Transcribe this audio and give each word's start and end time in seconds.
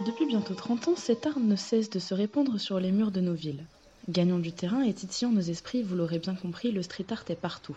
Depuis 0.00 0.26
bientôt 0.26 0.54
30 0.54 0.88
ans, 0.88 0.96
cet 0.96 1.24
art 1.24 1.38
ne 1.38 1.54
cesse 1.54 1.88
de 1.88 2.00
se 2.00 2.14
répandre 2.14 2.58
sur 2.58 2.80
les 2.80 2.90
murs 2.90 3.12
de 3.12 3.20
nos 3.20 3.32
villes. 3.32 3.64
Gagnant 4.08 4.40
du 4.40 4.50
terrain 4.50 4.82
et 4.82 4.92
titillant 4.92 5.30
nos 5.30 5.40
esprits, 5.40 5.84
vous 5.84 5.94
l'aurez 5.94 6.18
bien 6.18 6.34
compris, 6.34 6.72
le 6.72 6.82
street 6.82 7.06
art 7.10 7.24
est 7.28 7.36
partout. 7.36 7.76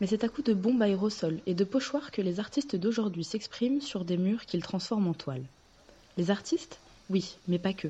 Mais 0.00 0.06
c'est 0.06 0.22
à 0.22 0.28
coup 0.28 0.42
de 0.42 0.54
bombes 0.54 0.80
aérosols 0.80 1.40
et 1.46 1.54
de 1.54 1.64
pochoirs 1.64 2.12
que 2.12 2.22
les 2.22 2.38
artistes 2.38 2.76
d'aujourd'hui 2.76 3.24
s'expriment 3.24 3.80
sur 3.80 4.04
des 4.04 4.16
murs 4.16 4.46
qu'ils 4.46 4.62
transforment 4.62 5.08
en 5.08 5.14
toile. 5.14 5.42
Les 6.16 6.30
artistes? 6.30 6.78
Oui, 7.10 7.34
mais 7.48 7.58
pas 7.58 7.72
que. 7.72 7.88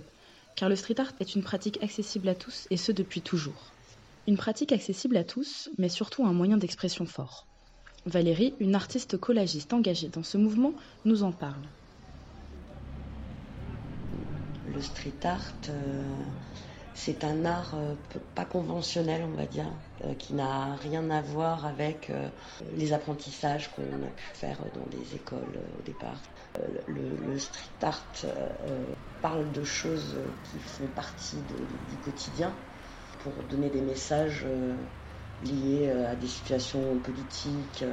Car 0.57 0.71
le 0.71 0.77
street 0.77 0.99
art 0.99 1.13
est 1.21 1.35
une 1.35 1.43
pratique 1.43 1.81
accessible 1.83 2.29
à 2.29 2.35
tous 2.35 2.69
et 2.71 2.79
ce 2.79 2.91
depuis 2.91 3.21
toujours. 3.21 3.75
Une 4.29 4.39
pratique 4.39 4.73
accessible 4.73 5.19
à 5.19 5.25
tous, 5.25 5.69
mais 5.77 5.91
surtout 5.91 6.25
un 6.25 6.33
moyen 6.33 6.57
d'expression 6.57 7.05
fort. 7.05 7.45
Valérie, 8.07 8.55
une 8.61 8.75
artiste 8.75 9.19
collagiste 9.19 9.75
engagée 9.75 10.09
dans 10.09 10.23
ce 10.23 10.39
mouvement, 10.39 10.73
nous 11.05 11.23
en 11.23 11.33
parle. 11.33 11.67
Le 14.81 14.87
street 14.87 15.13
art, 15.25 15.53
euh, 15.69 16.03
c'est 16.95 17.23
un 17.23 17.45
art 17.45 17.73
euh, 17.75 17.95
pas 18.35 18.47
conventionnel, 18.47 19.23
on 19.31 19.37
va 19.37 19.45
dire, 19.45 19.71
euh, 20.07 20.15
qui 20.15 20.33
n'a 20.33 20.75
rien 20.77 21.11
à 21.11 21.21
voir 21.21 21.67
avec 21.67 22.11
les 22.79 22.95
apprentissages 22.95 23.71
qu'on 23.73 23.83
a 23.83 24.11
pu 24.17 24.25
faire 24.33 24.57
dans 24.75 24.87
les 24.91 25.15
écoles 25.15 25.61
au 25.79 25.83
départ. 25.83 26.17
Le, 26.87 27.39
street 27.39 27.83
art 27.83 28.07
parle 29.21 29.53
de 29.53 29.65
choses 29.65 30.17
qui 30.45 30.59
font 30.59 30.87
partie 30.87 31.37
du 31.37 31.97
quotidien 32.03 32.51
pour 33.23 33.35
donner 33.51 33.69
des 33.69 33.83
messages 33.83 34.47
liés 35.45 35.91
à 35.91 36.15
des 36.15 36.27
situations 36.27 36.97
politiques 37.05 37.85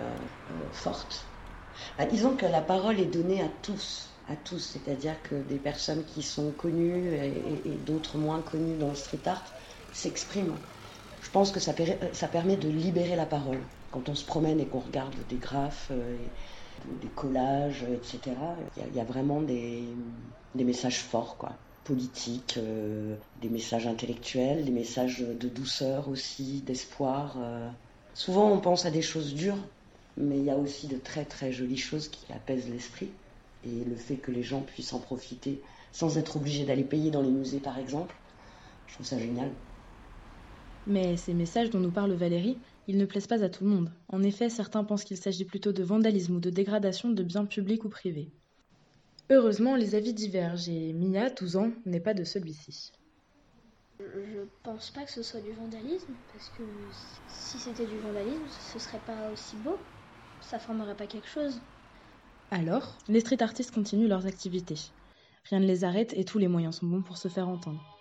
fortes. 0.72 1.26
Ah, 1.98 2.06
disons 2.06 2.38
que 2.38 2.46
la 2.46 2.62
parole 2.62 2.98
est 3.02 3.14
donnée 3.14 3.42
à 3.42 3.50
tous, 3.62 4.08
à 4.30 4.36
tous, 4.36 4.60
c'est-à-dire 4.60 5.16
que 5.24 5.36
des 5.36 5.58
personnes 5.58 6.04
qui 6.04 6.22
sont 6.22 6.52
connues 6.52 7.14
et, 7.14 7.78
d'autres 7.86 8.18
moins 8.18 8.42
connues 8.42 8.78
dans 8.78 8.90
le 8.90 8.96
street 8.96 9.20
art 9.26 9.44
s'expriment. 9.94 10.56
Je 11.22 11.30
pense 11.30 11.52
que 11.52 11.60
ça, 11.60 11.74
permet 11.74 12.58
de 12.58 12.70
libérer 12.70 13.16
la 13.16 13.26
parole. 13.26 13.60
Quand 13.92 14.10
on 14.10 14.16
se 14.16 14.26
promène 14.26 14.60
et 14.60 14.66
qu'on 14.66 14.80
regarde 14.80 15.16
des 15.30 15.38
graphes, 15.38 15.92
des 17.02 17.08
collages, 17.16 17.84
etc., 17.84 18.36
il 18.78 18.96
y, 18.96 19.00
a 19.00 19.04
vraiment 19.04 19.42
des, 19.42 19.84
des 20.56 20.64
messages 20.64 21.00
forts, 21.00 21.38
quoi 21.38 21.54
politiques, 21.88 22.56
euh, 22.58 23.16
des 23.42 23.48
messages 23.48 23.88
intellectuels, 23.88 24.66
des 24.66 24.72
messages 24.72 25.20
de 25.20 25.48
douceur 25.48 26.10
aussi, 26.10 26.62
d'espoir. 26.66 27.38
Euh. 27.40 27.70
Souvent 28.14 28.52
on 28.52 28.60
pense 28.60 28.86
à 28.86 28.92
des 28.92 29.02
choses 29.02 29.34
dures, 29.34 29.58
mais 30.18 30.38
il 30.38 30.44
y 30.44 30.50
a 30.50 30.58
aussi 30.58 30.88
de 30.88 30.98
très 30.98 31.24
très 31.24 31.54
jolies 31.54 31.78
choses 31.78 32.10
qui 32.10 32.32
apaisent 32.34 32.70
l'esprit. 32.70 33.10
Et 33.68 33.84
le 33.84 33.96
fait 33.98 34.16
que 34.16 34.32
les 34.32 34.44
gens 34.44 34.62
puissent 34.62 34.94
en 34.94 35.00
profiter 35.00 35.62
sans 35.92 36.18
être 36.18 36.38
obligés 36.38 36.66
d'aller 36.66 36.86
payer 36.86 37.12
dans 37.12 37.22
les 37.22 37.30
musées 37.30 37.60
par 37.60 37.78
exemple, 37.78 38.16
je 38.86 38.94
trouve 38.94 39.06
ça 39.06 39.20
génial. 39.20 39.52
Mais 40.86 41.18
ces 41.18 41.34
messages 41.34 41.70
dont 41.70 41.82
nous 41.82 41.92
parle 41.92 42.14
Valérie, 42.14 42.62
ils 42.88 42.98
ne 42.98 43.06
plaisent 43.06 43.28
pas 43.28 43.44
à 43.44 43.50
tout 43.50 43.66
le 43.66 43.70
monde. 43.70 43.92
En 44.08 44.24
effet, 44.24 44.50
certains 44.50 44.86
pensent 44.86 45.04
qu'il 45.04 45.18
s'agit 45.18 45.44
plutôt 45.44 45.74
de 45.74 45.84
vandalisme 45.84 46.38
ou 46.38 46.40
de 46.40 46.50
dégradation 46.50 47.10
de 47.10 47.24
biens 47.24 47.46
publics 47.46 47.84
ou 47.84 47.90
privés. 47.90 48.32
Heureusement, 49.30 49.76
les 49.76 49.96
avis 49.96 50.14
divergent 50.14 50.70
et 50.70 50.94
Mia, 50.94 51.30
12 51.30 51.58
ans, 51.58 51.72
n'est 51.86 52.00
pas 52.00 52.14
de 52.14 52.24
celui-ci. 52.24 52.92
Je 54.00 54.42
pense 54.64 54.92
pas 54.92 55.04
que 55.04 55.12
ce 55.12 55.24
soit 55.24 55.42
du 55.42 55.52
vandalisme, 55.52 56.16
parce 56.32 56.50
que 56.50 56.64
si 57.28 57.60
c'était 57.60 57.86
du 57.88 58.00
vandalisme, 58.00 58.48
ce 58.48 58.80
serait 58.80 59.04
pas 59.04 59.32
aussi 59.32 59.58
beau. 59.58 59.78
Ça 60.40 60.60
formerait 60.60 60.96
pas 60.96 61.08
quelque 61.08 61.28
chose. 61.28 61.62
Alors, 62.50 62.96
les 63.10 63.20
street 63.20 63.44
artistes 63.44 63.74
continuent 63.74 64.08
leurs 64.08 64.26
activités. 64.26 64.80
Rien 65.50 65.60
ne 65.60 65.68
les 65.68 65.84
arrête 65.84 66.14
et 66.16 66.24
tous 66.24 66.38
les 66.38 66.48
moyens 66.48 66.78
sont 66.78 66.86
bons 66.86 67.02
pour 67.02 67.18
se 67.18 67.28
faire 67.28 67.50
entendre. 67.50 67.97